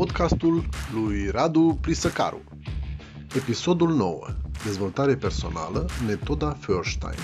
[0.00, 2.40] podcastul lui Radu Prisăcaru.
[3.36, 4.26] Episodul 9.
[4.64, 7.18] Dezvoltare personală, metoda Feuerstein.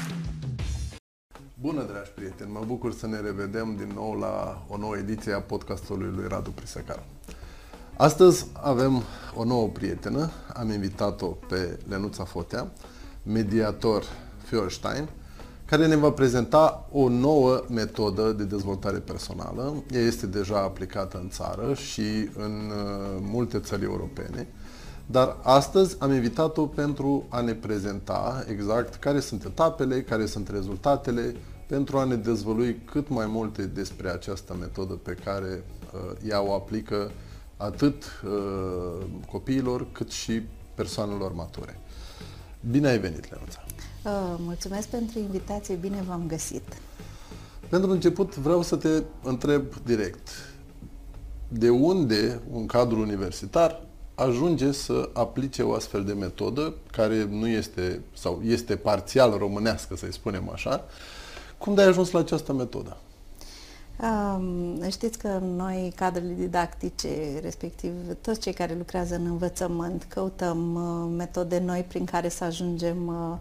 [1.61, 2.53] Bună, dragi prieteni!
[2.53, 6.51] Mă bucur să ne revedem din nou la o nouă ediție a podcastului lui Radu
[6.51, 7.03] Prisăcaru.
[7.97, 9.03] Astăzi avem
[9.35, 10.31] o nouă prietenă.
[10.55, 12.73] Am invitat-o pe Lenuța Fotea,
[13.23, 14.05] mediator
[14.45, 15.09] Feuerstein,
[15.67, 19.83] care ne va prezenta o nouă metodă de dezvoltare personală.
[19.93, 24.49] Ea este deja aplicată în țară și în uh, multe țări europene,
[25.07, 31.37] dar astăzi am invitat-o pentru a ne prezenta exact care sunt etapele, care sunt rezultatele,
[31.67, 36.53] pentru a ne dezvălui cât mai multe despre această metodă pe care uh, ea o
[36.53, 37.11] aplică
[37.57, 40.43] atât uh, copiilor cât și
[40.75, 41.79] persoanelor mature.
[42.71, 43.65] Bine ai venit, Lenuța!
[44.07, 46.63] Uh, mulțumesc pentru invitație, bine v-am găsit.
[47.69, 50.29] Pentru început vreau să te întreb direct.
[51.49, 53.83] De unde un cadru universitar
[54.15, 60.13] ajunge să aplice o astfel de metodă care nu este sau este parțial românească, să-i
[60.13, 60.85] spunem așa.
[61.59, 62.97] Cum de ai ajuns la această metodă?
[64.03, 71.15] Um, știți că noi, cadrele didactice, respectiv toți cei care lucrează în învățământ, căutăm uh,
[71.17, 73.37] metode noi prin care să ajungem uh,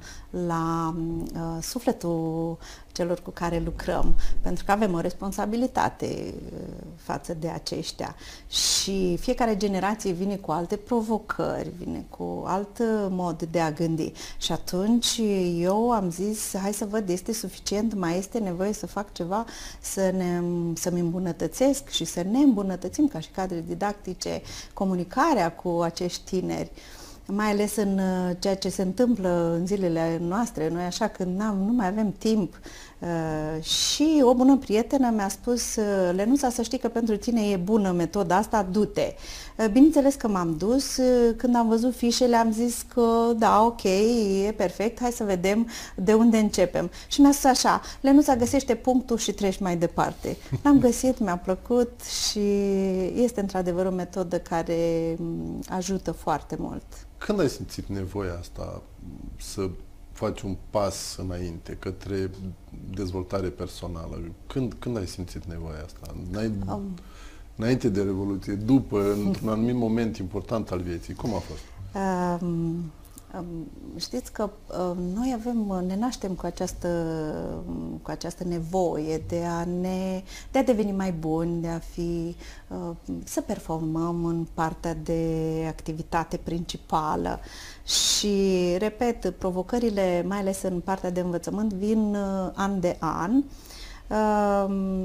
[0.48, 0.95] la
[1.33, 2.58] uh, sufletul
[2.96, 6.60] celor cu care lucrăm, pentru că avem o responsabilitate uh,
[6.96, 8.16] față de aceștia.
[8.48, 14.12] Și fiecare generație vine cu alte provocări, vine cu alt mod de a gândi.
[14.38, 15.22] Și atunci
[15.58, 19.46] eu am zis, hai să văd, este suficient, mai este nevoie să fac ceva,
[19.82, 20.42] să ne,
[20.73, 24.42] să-mi îmbunătățesc și să ne îmbunătățim ca și cadre didactice
[24.73, 26.72] comunicarea cu acești tineri.
[26.73, 31.38] Uh, mai ales în uh, ceea ce se întâmplă în zilele noastre, noi așa când
[31.38, 32.59] n-am, nu mai avem timp.
[33.00, 37.56] Uh, și o bună prietenă mi-a spus, uh, Lenuța, să știi că pentru tine e
[37.56, 39.14] bună metoda asta, du-te.
[39.72, 41.00] Bineînțeles că m-am dus,
[41.38, 46.14] când am văzut fișele am zis că da, ok, e perfect, hai să vedem de
[46.14, 46.92] unde începem.
[47.08, 50.38] Și mi-a spus așa, Lenuța găsește punctul și treci mai departe.
[50.64, 52.39] L-am găsit, mi-a plăcut și
[53.16, 56.83] este într-adevăr o metodă care mm, ajută foarte mult.
[57.17, 58.81] Când ai simțit nevoia asta
[59.37, 59.70] să
[60.11, 62.30] faci un pas înainte către
[62.93, 64.21] dezvoltare personală?
[64.48, 66.15] Când, când ai simțit nevoia asta?
[66.31, 66.81] N-ai, um.
[67.55, 71.61] Înainte de Revoluție, după, într-un anumit moment important al vieții, cum a fost?
[72.42, 72.92] Um,
[73.96, 74.50] Știți că
[75.14, 76.88] noi avem, ne naștem cu această,
[78.02, 82.36] cu această nevoie de a, ne, de a deveni mai buni, de a fi,
[83.23, 87.40] să performăm în partea de activitate principală.
[87.86, 92.17] Și, repet, provocările, mai ales în partea de învățământ, vin
[92.54, 93.44] an de an.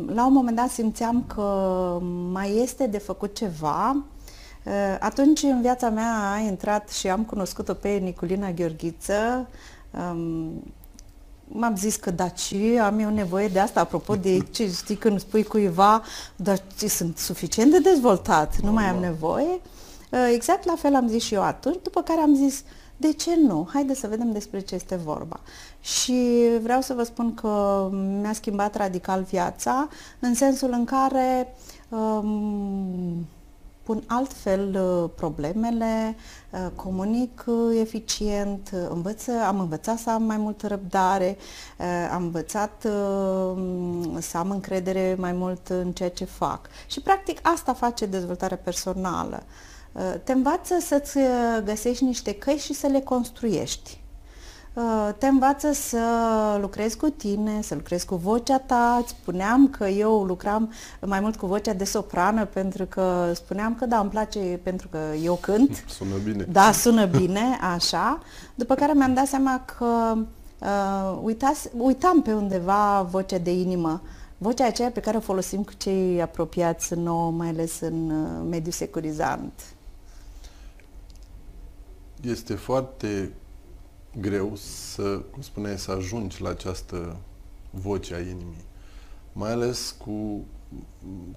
[0.07, 1.99] La un moment dat simțeam că
[2.33, 4.20] mai este de făcut ceva, Eh,
[5.01, 9.49] atunci în viața mea a intrat și am cunoscut-o pe Niculina Gheorghiță.
[11.53, 15.21] M-am zis că da, ce am eu nevoie de asta, apropo de ce știi când
[15.21, 16.03] spui cuiva,
[16.37, 19.61] dar ce sunt suficient de dezvoltat, nu mai am nevoie.
[20.11, 22.63] Eh, exact la fel am zis și eu atunci, după care am zis,
[22.97, 23.69] de ce nu?
[23.73, 25.41] Haide să vedem despre ce este vorba.
[25.81, 27.89] Și vreau să vă spun că
[28.21, 29.89] mi-a schimbat radical viața,
[30.19, 31.55] în sensul în care
[31.89, 33.27] um,
[33.83, 36.17] pun altfel uh, problemele,
[36.51, 41.37] uh, comunic uh, eficient, învăț, am învățat să am mai multă răbdare,
[42.13, 42.81] am învățat
[44.19, 46.69] să am încredere mai mult în ceea ce fac.
[46.87, 49.43] Și practic asta face dezvoltarea personală.
[50.25, 51.19] Te învață să-ți
[51.65, 54.00] găsești niște căi și să le construiești.
[54.75, 55.99] Uh, te învață să
[56.61, 58.99] lucrezi cu tine, să lucrezi cu vocea ta.
[59.03, 60.73] Îți spuneam că eu lucram
[61.07, 64.99] mai mult cu vocea de soprană pentru că spuneam că da, îmi place pentru că
[65.23, 65.85] eu cânt.
[65.99, 66.43] Sună bine.
[66.43, 68.23] Da, sună bine, așa.
[68.55, 70.15] După care mi-am dat seama că
[70.59, 74.03] uh, uitas, uitam pe undeva vocea de inimă.
[74.39, 78.73] Vocea aceea pe care o folosim cu cei apropiați nouă, mai ales în uh, mediul
[78.73, 79.53] securizant.
[82.21, 83.33] Este foarte
[84.21, 87.17] greu să, cum spuneai, să ajungi la această
[87.71, 88.65] voce a inimii,
[89.33, 90.45] mai ales cu,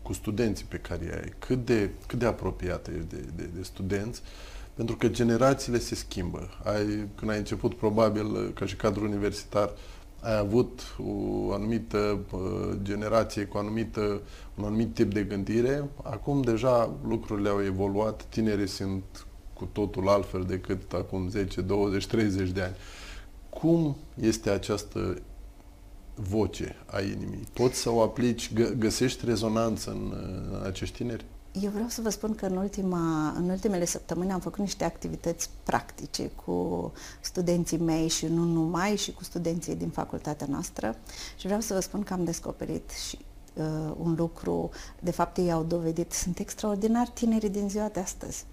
[0.01, 1.33] cu studenții pe care ai.
[1.39, 4.21] Cât de, cât de apropiată ești de, de, de studenți,
[4.73, 6.49] pentru că generațiile se schimbă.
[6.63, 9.73] Ai, când ai început, probabil, ca și cadru universitar,
[10.19, 14.21] ai avut o anumită uh, generație cu anumită,
[14.55, 15.89] un anumit tip de gândire.
[16.03, 19.03] Acum deja lucrurile au evoluat, tinerii sunt
[19.53, 22.75] cu totul altfel decât acum 10, 20, 30 de ani.
[23.49, 25.21] Cum este această
[26.15, 27.47] voce a inimii?
[27.53, 28.53] Poți să o aplici?
[28.77, 30.13] Găsești rezonanță în,
[30.51, 31.25] în acești tineri?
[31.61, 35.49] Eu vreau să vă spun că în, ultima, în ultimele săptămâni am făcut niște activități
[35.63, 36.91] practice cu
[37.21, 40.97] studenții mei și nu numai, și cu studenții din facultatea noastră
[41.37, 43.17] și vreau să vă spun că am descoperit și
[43.53, 44.69] uh, un lucru,
[44.99, 48.45] de fapt ei au dovedit, sunt extraordinar tinerii din ziua de astăzi.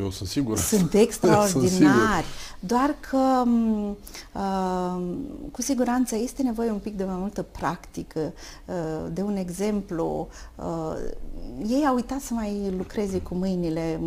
[0.00, 0.58] Eu sunt sigur.
[0.58, 2.26] Sunt extraordinari.
[2.60, 3.44] Doar că
[4.32, 5.02] uh,
[5.52, 8.32] cu siguranță este nevoie un pic de mai multă practică,
[8.66, 8.74] uh,
[9.12, 10.28] de un exemplu.
[10.54, 10.96] Uh,
[11.66, 14.00] ei au uitat să mai lucreze cu mâinile.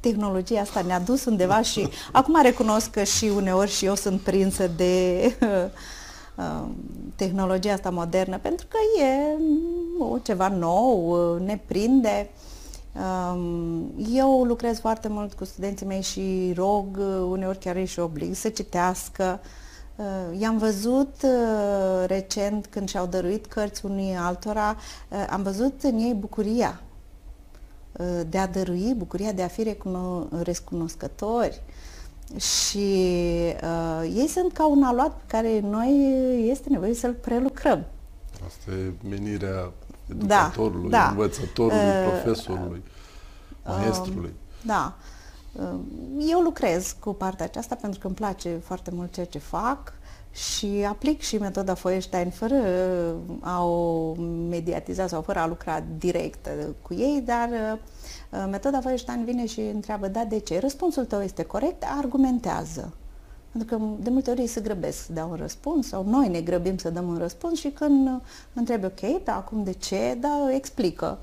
[0.00, 4.70] Tehnologia asta ne-a dus undeva și acum recunosc că și uneori și eu sunt prinsă
[4.76, 5.22] de
[6.36, 6.62] uh,
[7.16, 9.38] tehnologia asta modernă, pentru că e
[9.98, 12.30] uh, ceva nou, uh, ne prinde.
[12.32, 12.55] Uh,
[14.08, 16.98] eu lucrez foarte mult cu studenții mei și rog,
[17.28, 19.40] uneori chiar îi și oblig să citească.
[19.96, 24.76] Uh, i-am văzut uh, recent când și-au dăruit cărți unui altora,
[25.08, 26.80] uh, am văzut în ei bucuria
[28.28, 29.76] de a dărui, bucuria de a fi
[30.42, 31.62] recunoscători.
[32.36, 32.96] Și
[33.62, 37.84] uh, ei sunt ca un aluat pe care noi este nevoie să-l prelucrăm.
[38.46, 39.72] Asta e menirea
[40.10, 41.08] educatorului, da, da.
[41.08, 42.82] învățătorului, uh, profesorului,
[43.62, 44.32] uh, maestrului.
[44.62, 44.94] Da.
[45.52, 45.80] Uh,
[46.30, 49.92] eu lucrez cu partea aceasta pentru că îmi place foarte mult ceea ce fac
[50.32, 52.54] și aplic și metoda Feuerstein fără
[53.40, 54.12] a o
[54.48, 56.48] mediatiza sau fără a lucra direct
[56.82, 57.48] cu ei, dar
[58.30, 60.60] uh, metoda Feuerstein vine și întreabă, da, de ce?
[60.60, 62.92] Răspunsul tău este corect, argumentează.
[63.56, 66.40] Pentru că de multe ori ei se grăbesc să dea un răspuns sau noi ne
[66.40, 68.20] grăbim să dăm un răspuns și când
[68.52, 71.18] întrebi, ok, da, acum de ce, da, explică.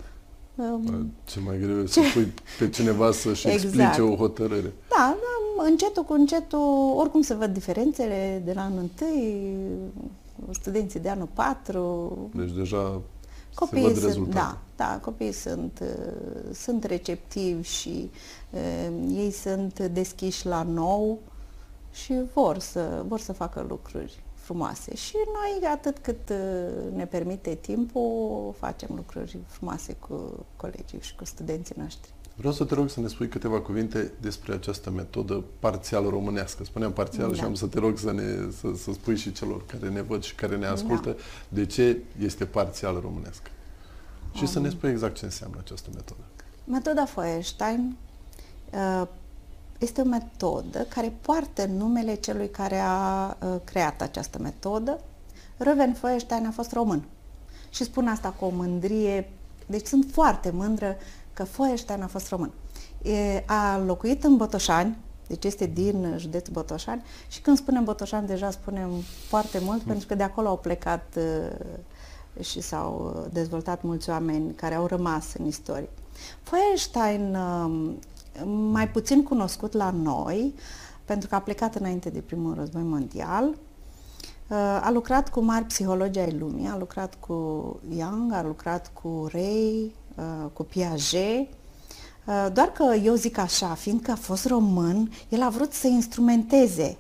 [0.56, 3.64] Um, ce mai greu e să pui pe cineva să-și exact.
[3.64, 4.74] explice o hotărâre.
[4.90, 9.56] Da, da, încetul cu încetul, oricum se văd diferențele de la anul întâi,
[10.52, 12.30] studenții de anul 4.
[12.36, 13.02] Deci deja
[13.54, 18.10] copiii se văd sunt, Da, da, copiii sunt, uh, sunt receptivi și
[18.50, 21.20] uh, ei sunt deschiși la nou
[21.94, 24.96] și vor să, vor să facă lucruri frumoase.
[24.96, 31.26] Și noi, atât cât uh, ne permite timpul, facem lucruri frumoase cu colegii și cu
[31.26, 32.14] studenții noștri.
[32.36, 36.64] Vreau să te rog să ne spui câteva cuvinte despre această metodă parțial românească.
[36.64, 37.36] Spuneam parțial da.
[37.36, 40.24] și am să te rog să, ne, să, să spui și celor care ne văd
[40.24, 41.16] și care ne ascultă da.
[41.50, 43.50] de ce este parțial românească.
[44.34, 46.22] Și um, să ne spui exact ce înseamnă această metodă.
[46.66, 47.96] Metoda Feuerstein
[48.74, 49.08] uh,
[49.84, 55.00] este o metodă care poartă numele celui care a uh, creat această metodă.
[55.58, 57.04] Röven Feuerstein a fost român.
[57.70, 59.30] Și spun asta cu o mândrie,
[59.66, 60.96] deci sunt foarte mândră
[61.34, 62.52] că Feuerstein a fost român.
[63.02, 64.98] E, a locuit în Botoșani,
[65.28, 68.90] deci este din județul Botoșani și când spunem Botoșani deja spunem
[69.28, 69.88] foarte mult mm.
[69.88, 75.34] pentru că de acolo au plecat uh, și s-au dezvoltat mulți oameni care au rămas
[75.38, 75.90] în istorie.
[76.44, 77.94] Feuerstein uh,
[78.72, 80.54] mai puțin cunoscut la noi,
[81.06, 83.56] pentru că a plecat înainte de primul război mondial.
[84.48, 87.34] Uh, a lucrat cu mari psihologi ai lumii, a lucrat cu
[87.98, 91.48] Young, a lucrat cu Ray, uh, cu Piaget,
[92.26, 96.98] uh, doar că eu zic așa, fiindcă a fost român, el a vrut să instrumenteze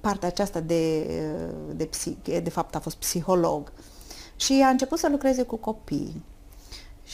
[0.00, 1.06] partea aceasta de,
[1.74, 3.72] de, psih, de fapt a fost psiholog
[4.36, 6.22] și a început să lucreze cu copii.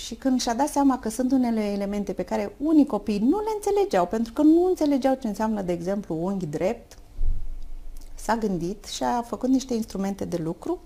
[0.05, 3.51] Și când și-a dat seama că sunt unele elemente pe care unii copii nu le
[3.55, 6.99] înțelegeau, pentru că nu înțelegeau ce înseamnă, de exemplu, unghi drept,
[8.15, 10.81] s-a gândit și a făcut niște instrumente de lucru,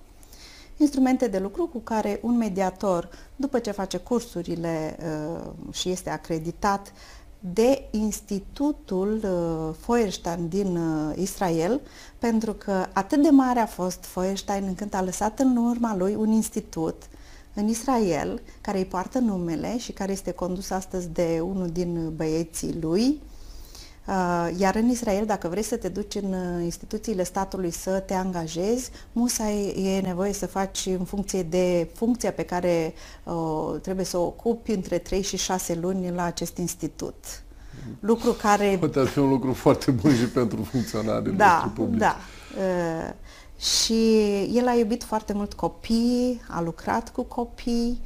[0.77, 6.93] instrumente de lucru cu care un mediator, după ce face cursurile uh, și este acreditat
[7.39, 11.81] de Institutul uh, Feuerstein din uh, Israel,
[12.19, 16.31] pentru că atât de mare a fost Feuerstein încât a lăsat în urma lui un
[16.31, 17.03] institut
[17.55, 22.79] în Israel, care îi poartă numele și care este condus astăzi de unul din băieții
[22.81, 23.21] lui.
[24.07, 28.15] Uh, iar în Israel, dacă vrei să te duci în uh, instituțiile statului să te
[28.15, 34.17] angajezi, musa e nevoie să faci în funcție de funcția pe care uh, trebuie să
[34.17, 37.15] o ocupi între 3 și 6 luni la acest institut.
[38.01, 38.77] Lucru care...
[38.79, 41.99] Poate fi un lucru foarte bun și pentru funcționarii da, noștri publici.
[41.99, 42.17] Da,
[42.57, 43.13] uh,
[43.63, 48.01] și el a iubit foarte mult copii, a lucrat cu copii.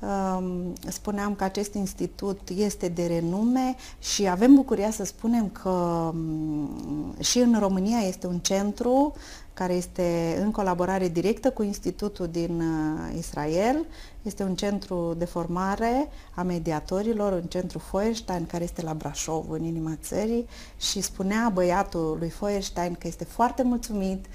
[0.00, 5.68] Um, spuneam că acest institut este de renume și avem bucuria să spunem că
[6.14, 9.14] um, și în România este un centru
[9.54, 13.86] care este în colaborare directă cu Institutul din uh, Israel.
[14.22, 19.64] Este un centru de formare a mediatorilor, un centru Feuerstein care este la Brașov, în
[19.64, 20.46] inima țării
[20.76, 24.26] și spunea băiatul lui Feuerstein că este foarte mulțumit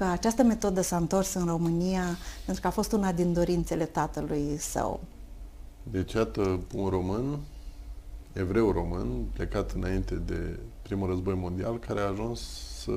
[0.00, 2.04] că această metodă s-a întors în România
[2.44, 5.00] pentru că a fost una din dorințele tatălui său.
[5.82, 7.38] Deci, iată, un român,
[8.32, 12.40] evreu român, plecat înainte de primul război mondial, care a ajuns
[12.82, 12.92] să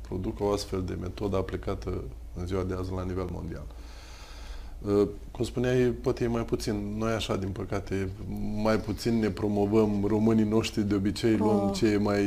[0.00, 3.66] producă o astfel de metodă aplicată în ziua de azi la nivel mondial.
[4.82, 6.94] Uh, cum spuneai, poate e mai puțin.
[6.98, 8.08] Noi așa, din păcate,
[8.62, 11.72] mai puțin ne promovăm românii noștri, de obicei luăm oh.
[11.74, 12.22] ce e mai,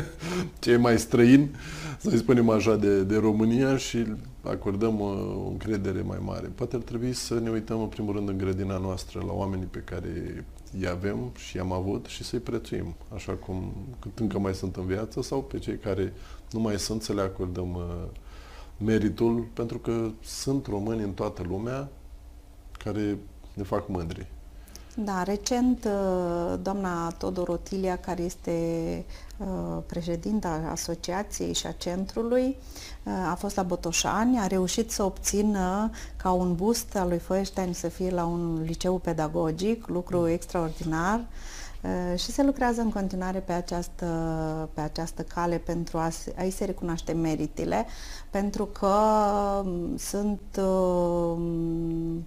[0.60, 1.56] ce e mai străin,
[1.98, 4.06] să-i spunem așa, de, de România și
[4.42, 5.08] acordăm uh,
[5.44, 6.46] o încredere mai mare.
[6.54, 9.82] Poate ar trebui să ne uităm, în primul rând, în grădina noastră, la oamenii pe
[9.84, 10.44] care
[10.78, 14.86] îi avem și i-am avut și să-i prețuim, așa cum cât încă mai sunt în
[14.86, 16.12] viață, sau pe cei care
[16.50, 18.08] nu mai sunt, să le acordăm uh,
[18.78, 21.88] meritul, pentru că sunt români în toată lumea
[22.72, 23.18] care
[23.54, 24.26] ne fac mândri.
[24.98, 28.52] Da, recent uh, doamna Todor Otilia, care este
[29.36, 32.56] uh, președinta asociației și a centrului,
[33.02, 37.72] uh, a fost la Botoșani, a reușit să obțină ca un bust al lui Feuerstein
[37.72, 41.24] să fie la un liceu pedagogic, lucru extraordinar.
[41.86, 44.06] Uh, și se lucrează în continuare pe această,
[44.74, 47.86] pe această cale pentru a, a-i se recunoaște meritele,
[48.30, 48.94] pentru că
[49.64, 52.24] um, sunt um,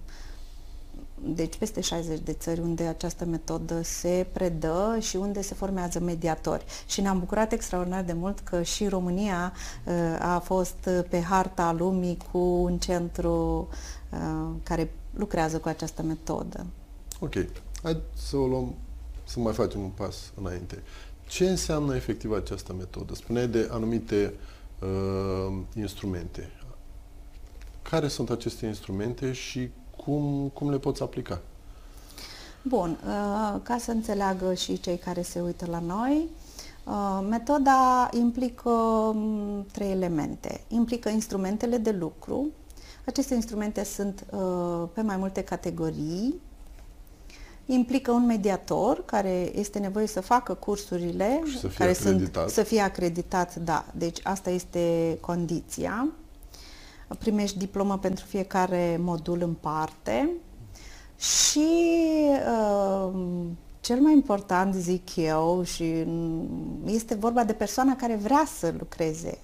[1.22, 6.64] deci peste 60 de țări unde această metodă se predă și unde se formează mediatori.
[6.86, 9.52] Și ne-am bucurat extraordinar de mult că și România
[9.84, 13.68] uh, a fost pe harta lumii cu un centru
[14.10, 16.66] uh, care lucrează cu această metodă.
[17.20, 17.34] Ok.
[17.82, 18.74] Hai să o luăm
[19.30, 20.82] să mai facem un pas înainte.
[21.28, 23.14] Ce înseamnă efectiv această metodă?
[23.14, 24.34] Spuneai de anumite
[24.78, 26.50] uh, instrumente.
[27.82, 31.40] Care sunt aceste instrumente și cum, cum le poți aplica?
[32.62, 36.28] Bun, uh, ca să înțeleagă și cei care se uită la noi,
[36.84, 40.60] uh, metoda implică um, trei elemente.
[40.68, 42.46] Implică instrumentele de lucru.
[43.06, 46.40] Aceste instrumente sunt uh, pe mai multe categorii,
[47.72, 52.42] implică un mediator care este nevoie să facă cursurile, și să fie care acreditat.
[52.42, 53.84] sunt să fie acreditat, da.
[53.94, 56.08] Deci asta este condiția.
[57.18, 60.30] Primești diplomă pentru fiecare modul în parte
[61.18, 61.68] și
[62.28, 63.12] uh,
[63.80, 66.06] cel mai important, zic eu, și
[66.86, 69.38] este vorba de persoana care vrea să lucreze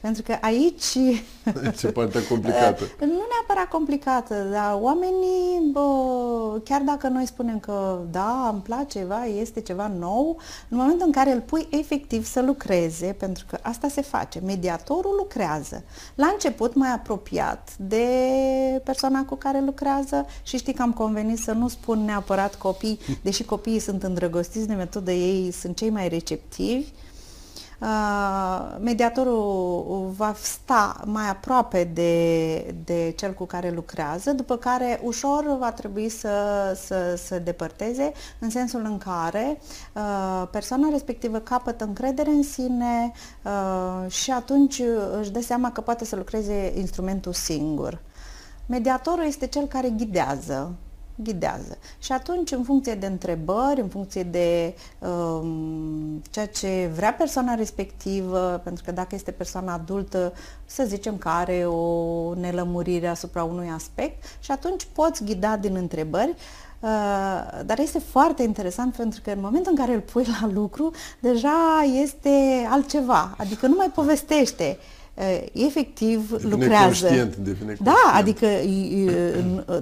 [0.00, 0.96] pentru că aici...
[1.78, 2.82] Ce partea complicată.
[3.00, 9.24] Nu neapărat complicată, dar oamenii, bă, chiar dacă noi spunem că da, îmi place ceva,
[9.24, 10.36] este ceva nou,
[10.68, 15.14] în momentul în care îl pui efectiv să lucreze, pentru că asta se face, mediatorul
[15.16, 15.84] lucrează.
[16.14, 18.06] La început mai apropiat de
[18.84, 23.44] persoana cu care lucrează și știi că am convenit să nu spun neapărat copii, deși
[23.44, 27.09] copiii sunt îndrăgostiți de metodă, ei sunt cei mai receptivi, Uh,
[28.80, 35.72] mediatorul va sta mai aproape de, de cel cu care lucrează, după care ușor va
[35.72, 36.30] trebui să,
[36.84, 39.60] să, să depărteze, în sensul în care
[39.94, 44.82] uh, persoana respectivă capătă încredere în sine uh, și atunci
[45.20, 48.02] își dă seama că poate să lucreze instrumentul singur.
[48.66, 50.74] Mediatorul este cel care ghidează,
[51.22, 51.78] ghidează.
[51.98, 58.60] Și atunci, în funcție de întrebări, în funcție de um, ceea ce vrea persoana respectivă,
[58.64, 60.32] pentru că dacă este persoana adultă,
[60.64, 66.34] să zicem că are o nelămurire asupra unui aspect, și atunci poți ghida din întrebări,
[66.80, 66.88] Uh,
[67.64, 71.86] dar este foarte interesant pentru că în momentul în care îl pui la lucru, deja
[72.02, 74.78] este altceva, adică nu mai povestește.
[75.14, 77.06] Uh, efectiv devine lucrează.
[77.06, 78.14] Conștient, devine da, conștient.
[78.14, 78.46] adică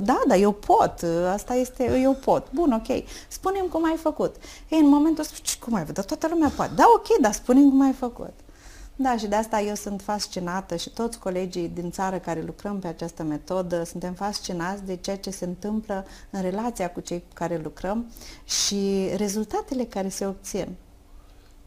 [0.00, 2.46] da, da, eu pot, asta este, eu pot.
[2.52, 3.04] Bun, ok.
[3.28, 4.34] Spunem cum ai făcut.
[4.68, 6.06] Ei, în momentul ăsta, cum ai făcut?
[6.06, 6.72] Toată lumea poate.
[6.74, 8.32] Da, ok, dar spunem cum ai făcut.
[9.00, 12.86] Da, și de asta eu sunt fascinată și toți colegii din țară care lucrăm pe
[12.86, 17.60] această metodă suntem fascinați de ceea ce se întâmplă în relația cu cei cu care
[17.62, 18.10] lucrăm
[18.44, 20.68] și rezultatele care se obțin.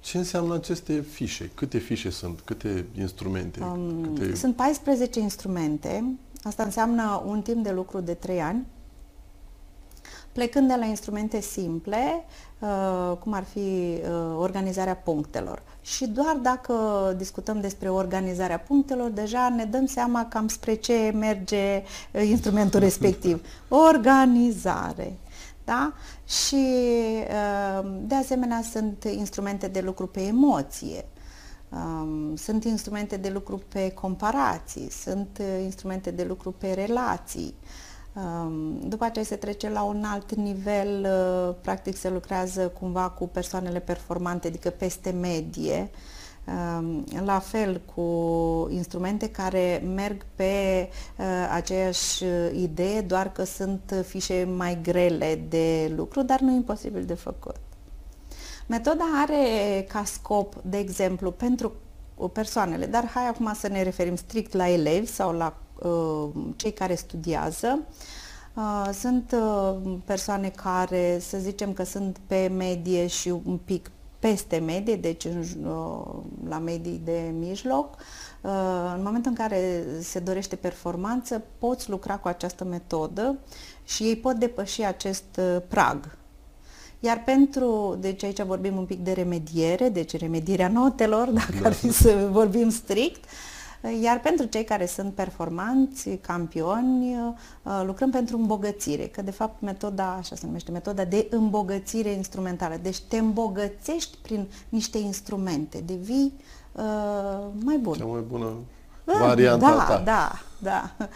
[0.01, 1.51] Ce înseamnă aceste fișe?
[1.53, 2.39] Câte fișe sunt?
[2.39, 3.63] Câte instrumente?
[3.63, 4.35] Um, Câte...
[4.35, 6.03] Sunt 14 instrumente.
[6.43, 8.65] Asta înseamnă un timp de lucru de 3 ani.
[10.31, 12.23] Plecând de la instrumente simple,
[12.59, 13.99] uh, cum ar fi uh,
[14.37, 15.61] organizarea punctelor.
[15.81, 16.75] Și doar dacă
[17.17, 23.45] discutăm despre organizarea punctelor, deja ne dăm seama cam spre ce merge uh, instrumentul respectiv.
[23.89, 25.13] Organizare.
[25.63, 25.93] Da?
[26.25, 26.65] Și
[27.29, 31.05] uh, de asemenea sunt instrumente de lucru pe emoție,
[31.69, 37.55] um, sunt instrumente de lucru pe comparații, sunt uh, instrumente de lucru pe relații.
[38.13, 43.27] Um, după aceea se trece la un alt nivel, uh, practic se lucrează cumva cu
[43.27, 45.89] persoanele performante, adică peste medie, Um,
[47.25, 48.01] la fel cu
[48.71, 56.21] instrumente care merg pe uh, aceeași idee, doar că sunt fișe mai grele de lucru,
[56.21, 57.55] dar nu imposibil de făcut.
[58.67, 61.71] Metoda are ca scop, de exemplu, pentru
[62.33, 66.95] persoanele, dar hai acum să ne referim strict la elevi sau la uh, cei care
[66.95, 67.79] studiază.
[68.53, 73.91] Uh, sunt uh, persoane care, să zicem că sunt pe medie și un pic
[74.21, 77.95] peste medie, deci în, uh, la medii de mijloc.
[78.41, 78.51] Uh,
[78.95, 83.37] în momentul în care se dorește performanță, poți lucra cu această metodă
[83.83, 86.19] și ei pot depăși acest uh, prag
[87.03, 91.67] iar pentru, deci aici vorbim un pic de remediere, deci remedierea notelor, dacă da.
[91.67, 93.23] ar fi să vorbim strict,
[94.01, 97.15] iar pentru cei care sunt performanți, campioni,
[97.63, 102.79] uh, lucrăm pentru îmbogățire, că de fapt metoda, așa se numește, metoda de îmbogățire instrumentală.
[102.81, 106.33] Deci te îmbogățești prin niște instrumente, devii
[106.71, 106.83] uh,
[107.63, 107.97] mai bun.
[107.97, 110.01] Cea mai bună uh, varianta da, ta.
[110.05, 111.07] Da, da,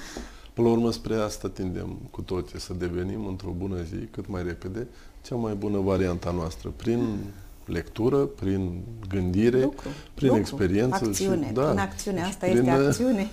[0.53, 4.43] Până la urmă, spre asta tindem cu toții, să devenim într-o bună zi, cât mai
[4.43, 4.87] repede,
[5.21, 7.17] cea mai bună varianta noastră, prin
[7.65, 11.05] lectură, prin gândire, lucru, prin lucru, experiență.
[11.05, 13.31] Acțiune, și, da, prin acțiune, asta prin, este acțiune.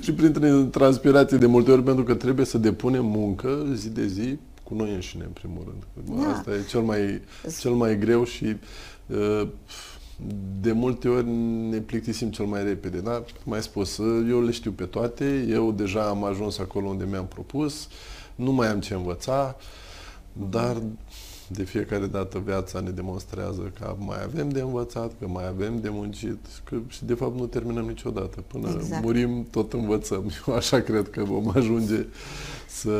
[0.00, 4.38] și prin transpirație de multe ori, pentru că trebuie să depunem muncă zi de zi
[4.62, 6.12] cu noi înșine, în primul rând.
[6.20, 6.32] Da.
[6.32, 7.20] Asta e cel mai,
[7.60, 8.56] cel mai greu și
[9.06, 9.48] uh,
[10.60, 11.26] de multe ori
[11.70, 13.98] ne plictisim cel mai repede, dar, cum ai spus,
[14.28, 17.88] eu le știu pe toate, eu deja am ajuns acolo unde mi-am propus,
[18.34, 19.56] nu mai am ce învăța,
[20.50, 20.82] dar
[21.48, 25.88] de fiecare dată viața ne demonstrează că mai avem de învățat, că mai avem de
[25.88, 28.44] muncit că, și de fapt nu terminăm niciodată.
[28.46, 29.04] Până exact.
[29.04, 30.30] murim, tot învățăm.
[30.46, 32.06] Eu așa cred că vom ajunge
[32.68, 32.90] să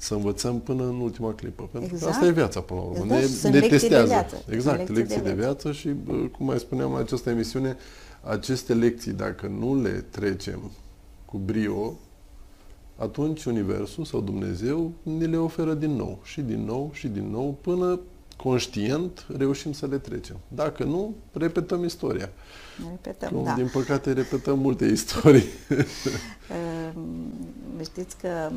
[0.00, 1.68] să învățăm până în ultima clipă.
[1.72, 2.10] Pentru exact.
[2.12, 3.14] că asta e viața până la urmă.
[3.14, 4.02] Da, ne, ne testează.
[4.02, 4.42] De viață.
[4.50, 5.34] Exact, lecții, lecții de, viață.
[5.34, 5.94] de viață și,
[6.36, 7.76] cum mai spuneam în această emisiune,
[8.22, 10.70] aceste lecții, dacă nu le trecem
[11.24, 11.98] cu brio,
[12.98, 17.58] atunci Universul sau Dumnezeu ne le oferă din nou și din nou și din nou
[17.60, 18.00] până
[18.36, 20.36] conștient reușim să le trecem.
[20.48, 22.30] Dacă nu, repetăm istoria.
[22.90, 23.52] Repetăm, Cum, da.
[23.52, 25.44] Din păcate, repetăm multe istorii.
[27.78, 28.50] Ehm, știți că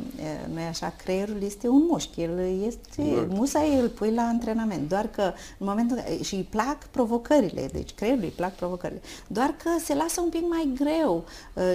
[0.52, 3.32] nu e așa, creierul este un mușchi, el este, exact.
[3.32, 5.22] musa îl pui la antrenament, doar că
[5.58, 10.20] în momentul, și îi plac provocările, deci creierul îi plac provocările, doar că se lasă
[10.20, 11.24] un pic mai greu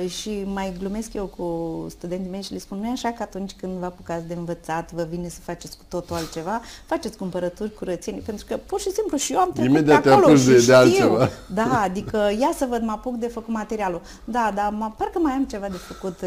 [0.07, 3.51] și mai glumesc eu cu studenții mei și le spun, nu e așa că atunci
[3.51, 8.21] când vă apucați de învățat, vă vine să faceți cu totul altceva, faceți cumpărături, curățenii,
[8.21, 10.60] pentru că pur și simplu și eu am trecut Imediat pe acolo de, și de
[10.60, 10.73] știu.
[10.73, 11.29] altceva.
[11.53, 14.01] Da, adică ia să văd, mă apuc de făcut materialul.
[14.23, 16.19] Da, dar mă, parcă mai am ceva de făcut.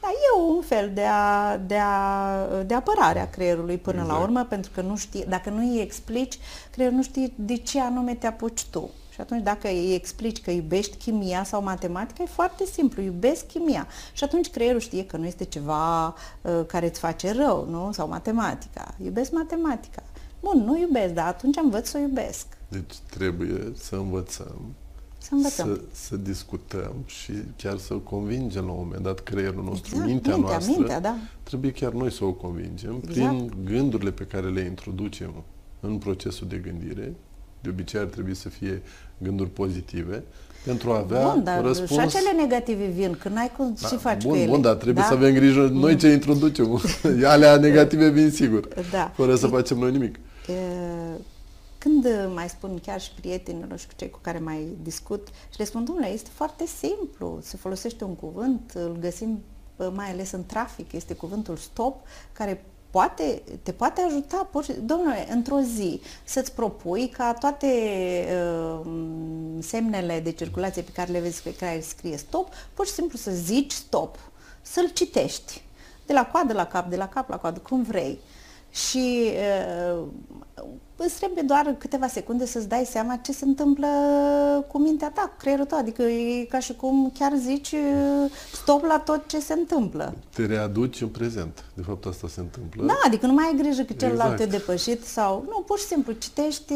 [0.00, 4.18] Da, e un fel de, a, de, a, de apărare a creierului până exact.
[4.18, 6.38] la urmă, pentru că nu știi, dacă nu îi explici,
[6.70, 8.90] creierul nu știe de ce anume te apuci tu.
[9.10, 13.86] Și atunci dacă îi explici că iubești chimia sau matematica, e foarte simplu, iubesc chimia.
[14.12, 17.92] Și atunci creierul știe că nu este ceva uh, care îți face rău, nu?
[17.92, 18.94] Sau matematica.
[19.04, 20.02] Iubesc matematica.
[20.40, 22.46] Bun, nu iubesc, dar atunci învăț să o iubesc.
[22.68, 24.74] Deci trebuie să învățăm
[25.22, 25.66] să învățăm.
[25.66, 30.34] Să, să discutăm și chiar să convingem la un moment dat creierul nostru, exact, mintea,
[30.34, 30.74] mintea noastră.
[30.76, 31.16] Mintea, da.
[31.42, 33.12] Trebuie chiar noi să o convingem exact.
[33.12, 35.32] prin gândurile pe care le introducem
[35.80, 37.14] în procesul de gândire.
[37.60, 38.82] De obicei ar trebui să fie
[39.18, 40.24] gânduri pozitive
[40.64, 41.90] pentru a avea bun, dar răspuns...
[41.90, 44.50] și acele negative vin, că n-ai cum da, și faci bun, cu ele.
[44.50, 45.08] Bun, dar trebuie da?
[45.08, 46.80] să avem grijă noi ce introducem.
[47.24, 49.12] Alea negative vin sigur, da.
[49.14, 50.14] fără să facem noi nimic.
[50.46, 50.52] E
[51.80, 55.64] când mai spun chiar și prietenilor și cu cei cu care mai discut și le
[55.64, 59.42] spun, domnule, este foarte simplu, se folosește un cuvânt, îl găsim
[59.92, 65.26] mai ales în trafic, este cuvântul stop, care poate, te poate ajuta, pur și, domnule,
[65.30, 67.66] într-o zi să-ți propui ca toate
[68.84, 68.90] uh,
[69.60, 73.30] semnele de circulație pe care le vezi pe care scrie stop, pur și simplu să
[73.30, 74.18] zici stop,
[74.62, 75.62] să-l citești,
[76.06, 78.18] de la coadă la cap, de la cap la coadă, cum vrei.
[78.70, 79.30] Și
[79.94, 80.06] uh,
[80.96, 83.86] îți trebuie doar câteva secunde să-ți dai seama ce se întâmplă
[84.68, 85.78] cu mintea ta, cu creierul tău.
[85.78, 87.74] Adică e ca și cum chiar zici
[88.52, 90.14] stop la tot ce se întâmplă.
[90.34, 91.64] Te readuci în prezent.
[91.74, 92.86] De fapt asta se întâmplă.
[92.86, 94.52] Da, adică nu mai ai grijă că celălalt exact.
[94.52, 95.44] e depășit sau...
[95.48, 96.74] Nu, pur și simplu citești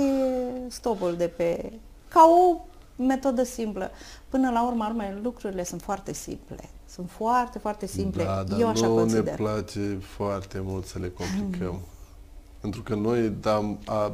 [0.68, 1.73] stopul de pe...
[2.09, 2.61] Ca o
[2.97, 3.90] metodă simplă.
[4.29, 6.70] Până la urmă, urmă, lucrurile sunt foarte simple.
[6.88, 8.25] Sunt foarte, foarte simple.
[8.25, 9.25] Da, dar Eu așa nu consider.
[9.25, 11.81] ne place foarte mult să le complicăm.
[12.64, 12.70] Mm.
[12.70, 14.12] Pentru că noi, da, a,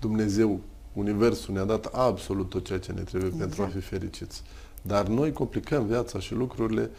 [0.00, 0.60] Dumnezeu,
[0.92, 3.44] Universul ne-a dat absolut tot ceea ce ne trebuie exact.
[3.44, 4.42] pentru a fi fericiți.
[4.82, 6.90] Dar noi complicăm viața și lucrurile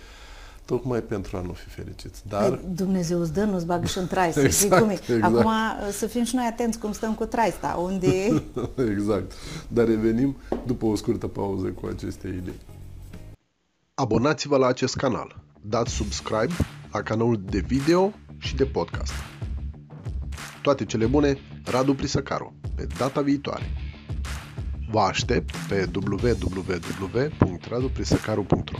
[0.66, 2.28] tocmai pentru a nu fi fericiți.
[2.28, 2.50] Dar...
[2.50, 4.94] Păi, Dumnezeu îți dă, nu-ți bagă și în trai, să exact, cum e.
[4.94, 5.24] Exact.
[5.24, 5.52] Acum
[5.92, 8.44] să fim și noi atenți cum stăm cu traista, unde...
[8.94, 9.32] exact.
[9.68, 12.60] Dar revenim după o scurtă pauză cu aceste idei.
[13.94, 15.42] Abonați-vă la acest canal.
[15.62, 16.54] Dați subscribe
[16.92, 19.14] la canalul de video și de podcast.
[20.70, 23.64] Toate cele bune, Radu Prisăcaru, pe data viitoare.
[24.92, 28.80] Vă aștept pe www.raduprisăcaru.ro